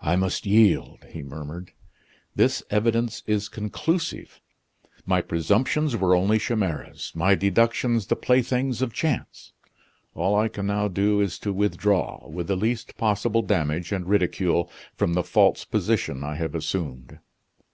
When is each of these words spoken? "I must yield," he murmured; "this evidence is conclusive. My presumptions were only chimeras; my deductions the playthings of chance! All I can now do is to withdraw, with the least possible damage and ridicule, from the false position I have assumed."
"I 0.00 0.16
must 0.16 0.46
yield," 0.46 1.04
he 1.10 1.22
murmured; 1.22 1.72
"this 2.34 2.62
evidence 2.70 3.22
is 3.26 3.50
conclusive. 3.50 4.40
My 5.04 5.20
presumptions 5.20 5.98
were 5.98 6.16
only 6.16 6.38
chimeras; 6.38 7.12
my 7.14 7.34
deductions 7.34 8.06
the 8.06 8.16
playthings 8.16 8.80
of 8.80 8.94
chance! 8.94 9.52
All 10.14 10.34
I 10.34 10.48
can 10.48 10.66
now 10.66 10.88
do 10.88 11.20
is 11.20 11.38
to 11.40 11.52
withdraw, 11.52 12.26
with 12.26 12.46
the 12.46 12.56
least 12.56 12.96
possible 12.96 13.42
damage 13.42 13.92
and 13.92 14.08
ridicule, 14.08 14.70
from 14.96 15.12
the 15.12 15.22
false 15.22 15.66
position 15.66 16.24
I 16.24 16.36
have 16.36 16.54
assumed." 16.54 17.18